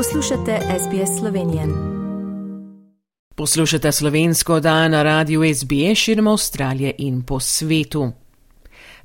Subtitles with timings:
[0.00, 1.62] Poslušate SBS Slovenijo.
[3.34, 8.12] Poslušate slovensko dan na radiju SBS širom Avstralije in po svetu.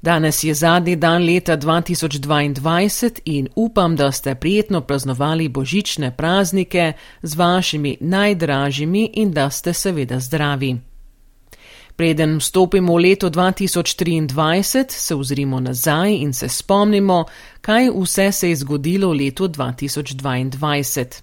[0.01, 7.35] Danes je zadnji dan leta 2022 in upam, da ste prijetno praznovali božične praznike z
[7.35, 10.77] vašimi najdražjimi in da ste seveda zdravi.
[11.96, 17.25] Preden vstopimo v leto 2023, se ozrimo nazaj in se spomnimo,
[17.61, 21.21] kaj vse se je zgodilo v letu 2022.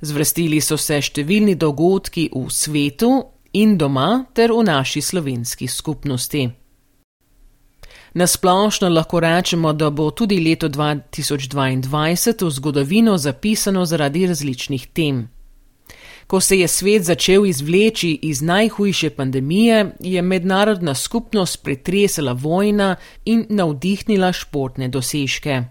[0.00, 3.10] Zvrstili so se številni dogodki v svetu
[3.52, 6.46] in doma ter v naši slovenski skupnosti.
[8.14, 15.28] Nasplošno lahko rečemo, da bo tudi leto 2022 v zgodovino zapisano zaradi različnih tem.
[16.30, 23.46] Ko se je svet začel izvleči iz najhujše pandemije, je mednarodna skupnost pretresala vojna in
[23.48, 25.62] navdihnila športne dosežke.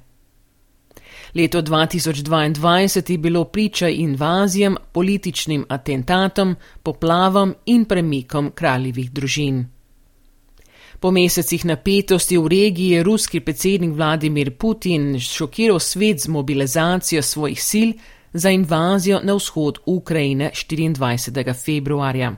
[1.36, 9.66] Leto 2022 je bilo priča invazijam, političnim atentatom, poplavam in premikom kraljevih družin.
[11.00, 17.64] Po mesecih napetosti v regiji je ruski predsednik Vladimir Putin šokiral svet z mobilizacijo svojih
[17.70, 17.92] sil,
[18.34, 21.54] za invazijo na vzhod Ukrajine 24.
[21.66, 22.36] februarja.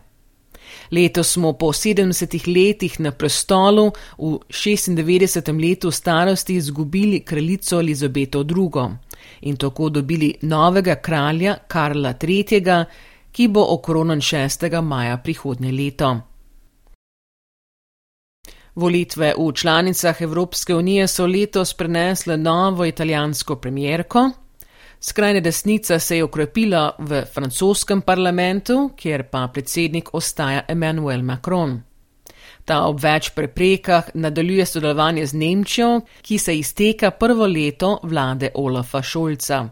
[0.91, 5.61] Letos smo po 70 letih na prestolu v 96.
[5.61, 8.95] letu starosti izgubili kraljico Elizabeto II.
[9.41, 12.85] in tako dobili novega kralja Karla III.,
[13.31, 14.81] ki bo okronan 6.
[14.81, 16.19] maja prihodnje leto.
[18.75, 24.29] Volitve v članicah Evropske unije so letos prenesle novo italijansko premjerko,
[25.03, 31.79] Skrajna desnica se je okrepila v francoskem parlamentu, kjer pa predsednik ostaja Emmanuel Macron.
[32.65, 35.89] Ta ob več preprekah nadaljuje sodelovanje z Nemčijo,
[36.21, 39.63] ki se izteka prvo leto vlade Olafa Šolca.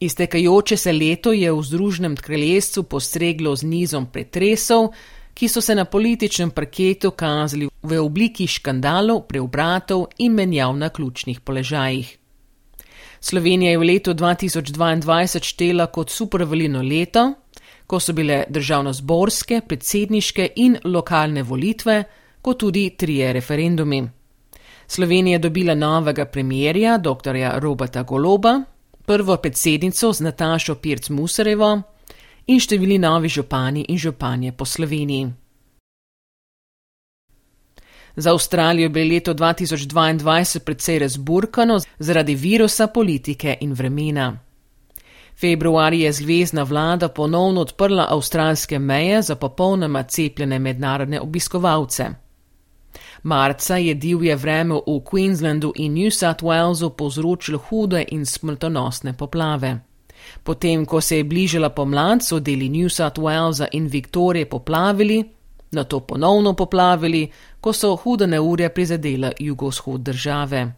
[0.00, 4.90] Iztekajoče se leto je v Združenem kraljestvu postreglo z nizom pretresov,
[5.34, 11.40] ki so se na političnem parketu kazali v obliki škandalov, preobratov in menjav na ključnih
[11.40, 12.16] položajih.
[13.26, 17.24] Slovenija je v letu 2022 štela kot supervelino leto,
[17.86, 22.04] ko so bile državno-zborske, predsedniške in lokalne volitve,
[22.42, 23.98] kot tudi trije referendumi.
[24.86, 27.36] Slovenija je dobila novega premjerja, dr.
[27.58, 28.60] Roberta Goloba,
[29.06, 31.72] prvo predsednico z Natašo Pirc Musarevo
[32.46, 35.26] in številni novi župani in županje po Sloveniji.
[38.16, 44.38] Za Avstralijo je bilo leto 2022 precej razburkano zaradi virusa, politike in vremena.
[45.40, 52.06] Februarja je zvezdna vlada ponovno odprla avstralske meje za popolnoma cepljene mednarodne obiskovalce.
[53.22, 59.78] Marca je divje vreme v Queenslandu in New South Walesu povzročilo hude in smrtonosne poplave.
[60.42, 65.24] Potem, ko se je bližala pomlad, so deli New South Walesa in Viktorije poplavili,
[65.70, 70.72] na to ponovno poplavili, ko so hude neurja prizadela jugovzhod države.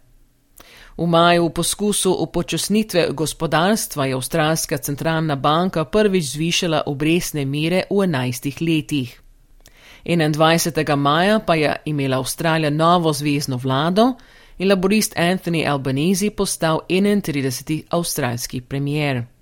[0.99, 8.03] V maju v poskusu upočasnitve gospodarstva je Avstralska centralna banka prvič zvišala obresne mere v
[8.05, 9.21] enajstih letih.
[10.05, 10.97] 21.
[10.97, 14.15] maja pa je imela Avstralija novo zvezdno vlado
[14.59, 17.83] in laborist Anthony Albanese postal 31.
[17.91, 19.38] avstralski premier.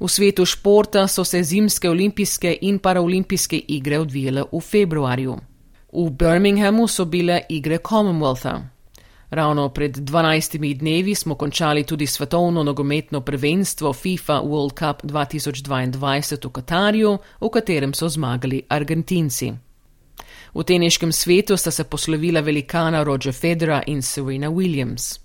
[0.00, 5.36] V svetu športa so se zimske olimpijske in paraolimpijske igre odvijale v februarju.
[5.92, 8.62] V Birminghamu so bile igre Commonwealtha.
[9.30, 16.50] Ravno pred 12 dnevi smo končali tudi svetovno nogometno prvenstvo FIFA World Cup 2022 v
[16.52, 19.52] Katarju, v katerem so zmagali Argentinci.
[20.54, 25.20] V teniškem svetu sta se poslovila velikana Roger Federa in Serena Williams.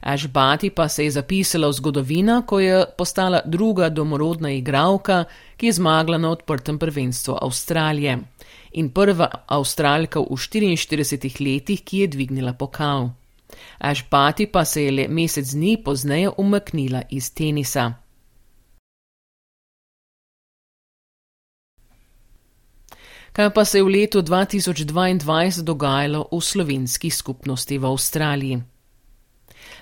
[0.00, 5.24] Ashbati pa se je zapisala v zgodovino, ko je postala druga domorodna igralka,
[5.56, 8.18] ki je zmagala na odprtem prvenstvu Avstralije
[8.72, 13.10] in prva avstralka v 44 letih, ki je dvignila pokal.
[13.78, 17.92] Ashbati pa se je le mesec dni pozneje umaknila iz tenisa.
[23.32, 28.77] Kaj pa se je v letu 2022 dogajalo v slovenski skupnosti v Avstraliji?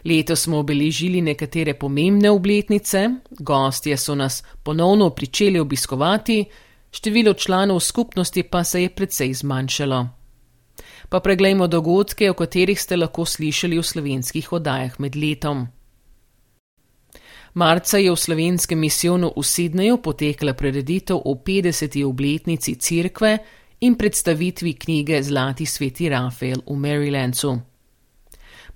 [0.06, 6.44] Letos smo obeležili nekatere pomembne obletnice, gostje so nas ponovno pričeli obiskovati,
[6.92, 10.08] število članov skupnosti pa se je precej zmanjšalo.
[11.08, 15.66] Pa preglejmo dogodke, o katerih ste lahko slišali v slovenskih oddajah med letom.
[17.54, 22.04] Marca je v slovenskem misijonu v Sidneju potekla prededitev o 50.
[22.04, 23.38] obletnici cerkve
[23.80, 27.75] in predstavitvi knjige Zlati sveti Rafael v Marylandu.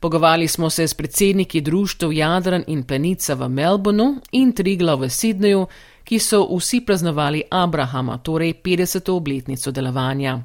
[0.00, 5.66] Pogovarjali smo se s predsedniki društv Jadran in Penica v Melbournu in Trigla v Sydneyju,
[6.04, 9.10] ki so vsi praznovali Abrahama, torej 50.
[9.10, 10.38] obletnico delovanja.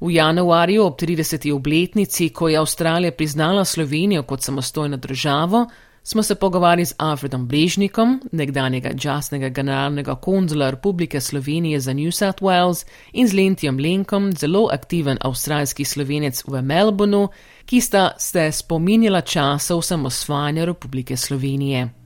[0.00, 1.52] V januarju ob 30.
[1.52, 5.66] obletnici, ko je Avstralija priznala Slovenijo kot samostojno državo,
[6.02, 12.42] smo se pogovarjali z Alfredom Brežnikom, nekdanjega časnega generalnega konzula Republike Slovenije za New South
[12.42, 17.28] Wales, in z Lentijem Lenkom, zelo aktiven avstralski slovenec v Melbournu,
[17.64, 21.99] ki sta se spominjala časov samosvanja Republike Slovenije.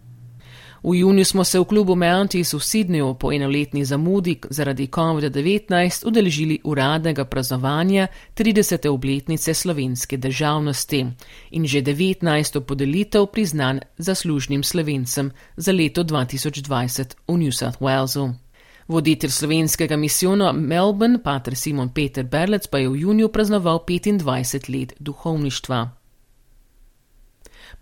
[0.84, 6.58] V juniju smo se v klubu Mounties v Sydneyju po enoletni zamudi zaradi COVID-19 udeležili
[6.64, 8.88] uradnega praznovanja 30.
[8.88, 11.06] obletnice slovenske državnosti
[11.50, 12.60] in že 19.
[12.60, 18.34] podelitev priznan zaslužnim slovencem za leto 2020 v New South Walesu.
[18.88, 24.92] Voditelj slovenskega misijona Melbourne, pater Simon Peter Berlec, pa je v juniju praznoval 25 let
[25.00, 26.03] duhovništva.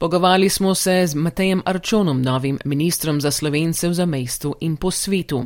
[0.02, 5.44] Pogovarjali smo se z Matejem Arčonom, novim ministrom za slovence v zamestju in po svetu.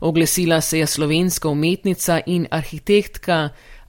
[0.00, 3.48] Oglesila se je slovenska umetnica in arhitektka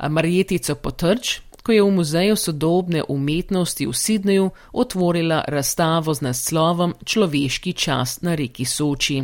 [0.09, 7.73] Marjetica Potrč, ko je v Muzeju sodobne umetnosti v Sidneju otvorila razstavo z naslovom Človeški
[7.73, 9.23] čas na reki Soči.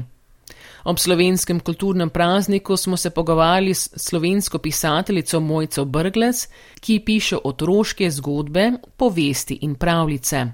[0.84, 6.48] Ob slovenskem kulturnem prazniku smo se pogovarjali s slovensko pisateljico Mojco Brglec,
[6.80, 10.46] ki piše otroške zgodbe, povesti in pravljice.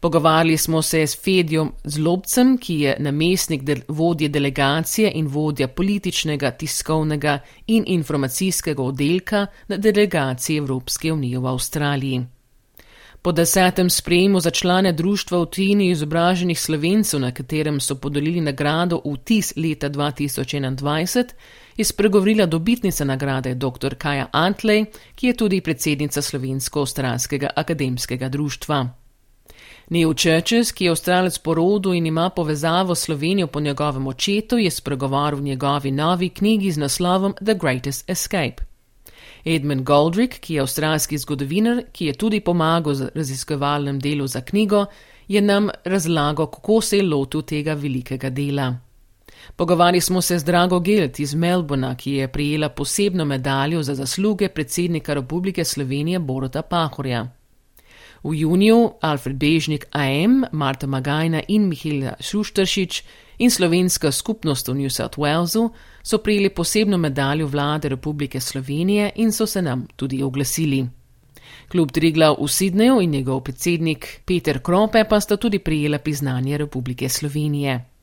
[0.00, 6.50] Pogovarjali smo se s Fedjom Zlobcem, ki je namestnik del vodje delegacije in vodja političnega,
[6.50, 12.35] tiskovnega in informacijskega oddelka na delegaciji Evropske unije v Avstraliji.
[13.26, 19.00] Po desetem sprejemu za člane društva v tujini izobraženih slovencev, na katerem so podelili nagrado
[19.04, 21.24] vtis leta 2021,
[21.76, 23.94] je spregovorila dobitnica nagrade dr.
[23.98, 24.84] Kaja Antlej,
[25.14, 28.88] ki je tudi predsednica Slovensko-Australskega akademskega društva.
[29.90, 34.58] Neil Churches, ki je avstralec po rodu in ima povezavo s Slovenijo po njegovem očetu,
[34.58, 38.75] je spregovoril v njegovi novi knjigi z naslovom The Greatest Escape.
[39.46, 44.86] Edmund Goldrick, ki je avstralski zgodovinar, ki je tudi pomagal z raziskovalnem delu za knjigo,
[45.28, 48.74] je nam razlagal, kako se je lotil tega velikega dela.
[49.56, 54.48] Pogovarjali smo se z Drago Gelt iz Melbourna, ki je prijela posebno medaljo za zasluge
[54.48, 57.35] predsednika Republike Slovenije Borota Pahorja.
[58.22, 63.02] V juniju Alfred Bežnik AM, Marta Magajna in Mihila Šuštršič
[63.38, 65.70] in slovenska skupnost v New South Walesu
[66.02, 70.86] so prijeli posebno medaljo vlade Republike Slovenije in so se nam tudi oglasili.
[71.68, 77.08] Klub Triglav v Sidneju in njegov predsednik Peter Krope pa sta tudi prijela priznanje Republike
[77.08, 77.95] Slovenije.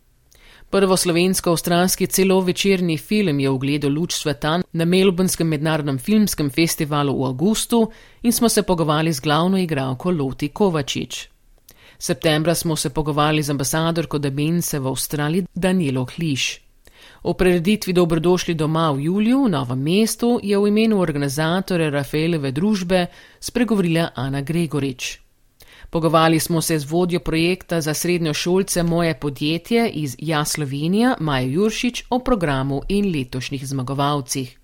[0.73, 7.91] Prvo slovensko-avstralski celovečerni film je ugledal luč sveta na Melbournskem mednarodnem filmskem festivalu v avgustu
[8.23, 11.29] in smo se pogovarjali z glavno igralko Loti Kovačič.
[11.99, 16.61] Septembra smo se pogovarjali z ambasadorko Debence v Avstraliji Danielo Hliš.
[17.23, 23.05] O prireditvi Dobrodošli doma v juliju v novem mestu je v imenu organizatorja Rafaeleve družbe
[23.39, 25.22] spregovorila Ana Gregorič.
[25.93, 31.47] Pogovarjali smo se z vodjo projekta za srednjo šolce Moje podjetje iz Ja Slovenija, Maja
[31.47, 34.57] Juršič, o programu in letošnjih zmagovalcih.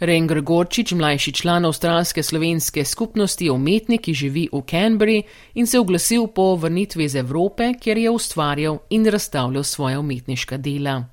[0.00, 5.22] Ren Gregorčič, mlajši član avstralske slovenske skupnosti, je umetnik, ki živi v Canberri
[5.54, 11.04] in se oglasil po vrnitvi iz Evrope, kjer je ustvarjal in razstavljal svoje umetniška dela.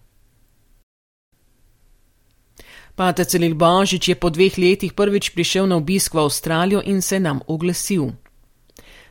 [2.96, 7.20] Pater Celil Božič je po dveh letih prvič prišel na obisk v Avstralijo in se
[7.20, 8.12] nam oglasil.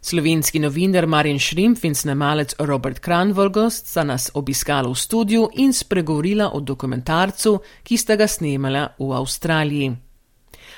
[0.07, 6.53] Slovenski novinar Marjan Šrimf in snemalec Robert Kranvolgost sta nas obiskala v studiu in spregovorila
[6.55, 9.91] o dokumentarcu, ki sta ga snemala v Avstraliji.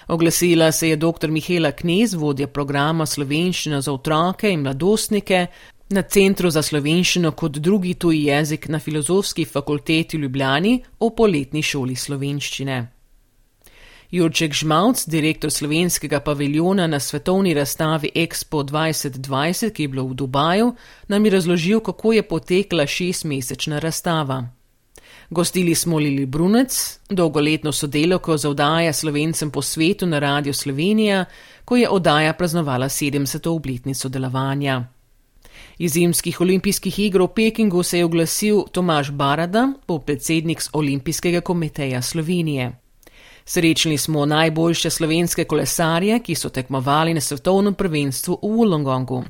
[0.08, 1.28] Oglasila se je dr.
[1.28, 5.47] Mihela Knez, vodja programa Slovenščina za otroke in mladostnike
[5.90, 11.62] na Centru za slovenščino kot drugi tuji jezik na Filozofski fakulteti v Ljubljani v poletni
[11.62, 12.98] šoli slovenščine.
[14.11, 20.75] Jurček Žmavc, direktor slovenskega paviljona na svetovni razstavi Expo 2020, ki je bilo v Dubaju,
[21.09, 24.49] nam je razložil, kako je potekla šestmesečna razstava.
[25.31, 31.25] Gostili smo Lili Brunec, dolgoletno sodelovko za oddaja slovencem po svetu na Radio Slovenija,
[31.65, 33.49] ko je oddaja praznovala 70.
[33.49, 34.85] obletnico delovanja.
[35.79, 42.88] Iz zimskih olimpijskih iger v Pekingu se je oglasil Tomaš Barada, podpredsednik Olimpijskega komiteja Slovenije.
[43.50, 49.23] Srečni smo najboljše slovenske kolesarje, ki so tekmovali na svetovnem prvenstvu v Wollongongu.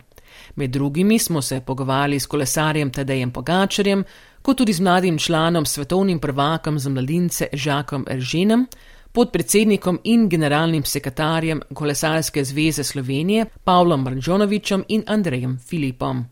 [0.55, 4.05] Med drugimi smo se pogovarjali s kolesarjem Tadejem Pogačarjem,
[4.43, 8.67] kot tudi z mladim članom svetovnim prvakom za mladince Žakom Eržinem,
[9.13, 16.25] podpredsednikom in generalnim sekretarjem Kolesarske zveze Slovenije Pavlom Brnžonovičem in Andrejem Filipom.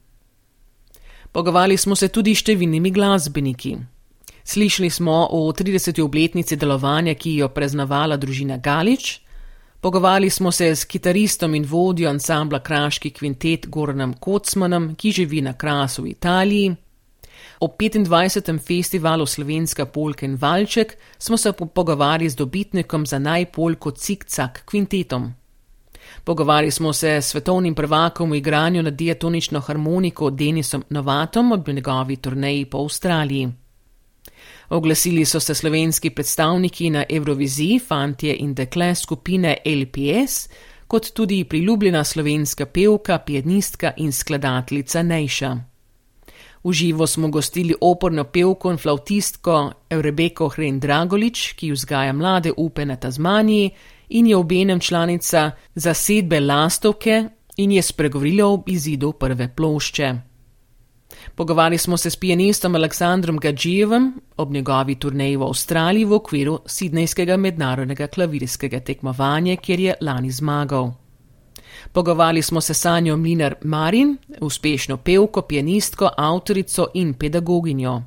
[1.33, 3.79] Pogovarjali smo se tudi s številnimi glasbeniki.
[4.49, 6.03] Slišali smo o 30.
[6.03, 9.21] obletnici delovanja, ki jo preznavala družina Galič.
[9.81, 15.53] Pogovarjali smo se s kitaristom in vodjo ansambla Kraški kvintet Gornem Kocmanom, ki živi na
[15.53, 16.77] Krasu v Italiji.
[17.61, 18.59] O 25.
[18.67, 25.33] festivalu Slovenska polka in valček smo se pogovarjali z dobitnikom za najpolko Cikcak kvintetom.
[26.25, 32.17] Pogovarjali smo se s svetovnim prvakom v igranju na diatonično harmoniko Denisom Novatom ob njegovi
[32.17, 33.66] turneji po Avstraliji.
[34.69, 40.49] Oglasili so se slovenski predstavniki na Euroviziji, fantje in dekle skupine LPS,
[40.87, 45.57] kot tudi priljubljena slovenska pevka, pianistka in skladateljica Nejša.
[46.65, 52.85] V živo smo gostili oporno pevko in flautistko Rebeko Hren Dragolič, ki vzgaja mlade upe
[52.85, 53.71] na Tasmaniji
[54.09, 57.25] in je obenem članica zasedbe Lastovke
[57.57, 60.15] in je spregovorila o izidu prve plošče.
[61.35, 67.37] Pogovarjali smo se s pianistom Aleksandrom Gadžijevem ob njegovi turneji v Avstraliji v okviru Sidnejskega
[67.37, 70.93] mednarodnega klavirskega tekmovanja, kjer je lani zmagal.
[71.93, 78.03] Pogovarjali smo se s Sanjo Mlinar Marin, uspešno pevko, pianistko, avtorico in pedagoginjo.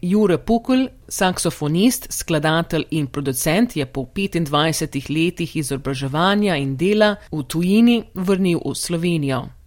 [0.00, 8.02] Jure Pukl, saksofonist, skladatelj in producent, je po 25 letih izobraževanja in dela v tujini
[8.14, 9.57] vrnil v Slovenijo.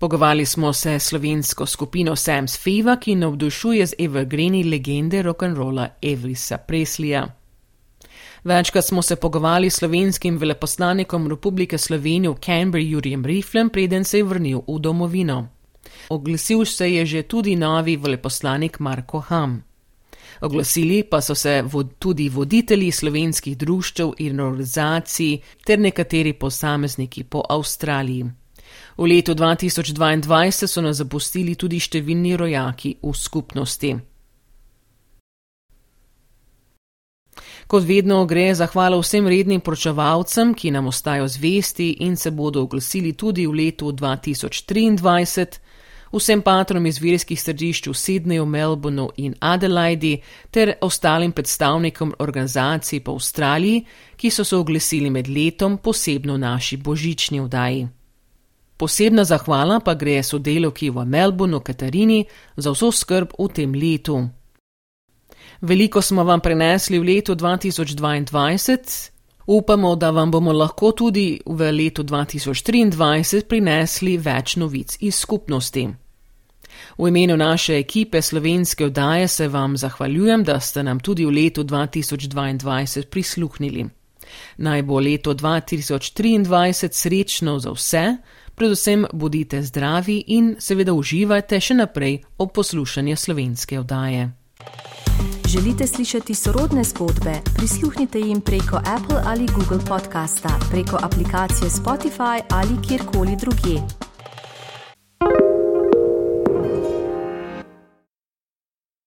[0.00, 6.58] Pogovarjali smo se s slovensko skupino Sam's Fever, ki navdušuje z evergreeni legende rock'n'rolla Elvisa
[6.58, 7.26] Preslija.
[8.44, 14.18] Večkrat smo se pogovarjali s slovenskim veleposlanikom Republike Slovenije v Canberri Jurijem Riflem, preden se
[14.18, 15.48] je vrnil v domovino.
[16.08, 19.62] Oglasil se je že tudi novi veleposlanik Marko Ham.
[20.40, 27.42] Oglasili pa so se vod, tudi voditelji slovenskih društev in organizacij ter nekateri posamezniki po
[27.48, 28.39] Avstraliji.
[29.00, 33.92] V letu 2022 so nas zapustili tudi številni rojaki v skupnosti.
[37.64, 43.14] Kot vedno gre zahvala vsem rednim poročevalcem, ki nam ostajajo zvesti in se bodo oglasili
[43.16, 45.56] tudi v letu 2023,
[46.12, 50.18] vsem patrom iz verskih središč v Sydneyju, Melbourneu in Adelaidi
[50.50, 53.80] ter ostalim predstavnikom organizacij po Avstraliji,
[54.20, 57.88] ki so se oglasili med letom, posebno naši božični vdaji.
[58.80, 62.24] Posebna zahvala pa gre sodelovki v Melbourneu Katarini
[62.56, 64.16] za vso skrb v tem letu.
[65.60, 69.10] Veliko smo vam prenesli v letu 2022,
[69.46, 75.84] upamo, da vam bomo lahko tudi v letu 2023 prinesli več novic iz skupnosti.
[76.96, 81.64] V imenu naše ekipe slovenske oddaje se vam zahvaljujem, da ste nam tudi v letu
[81.64, 83.99] 2022 prisluhnili.
[84.56, 88.16] Naj bo leto 2023 srečno za vse,
[88.54, 94.30] predvsem bodite zdravi in seveda uživajte še naprej ob poslušanju slovenske oddaje.
[95.48, 97.32] Želite slišati sorodne zgodbe?
[97.56, 104.09] Prisluhnite jim preko Apple ali Google podcasta, preko aplikacije Spotify ali kjerkoli drugje.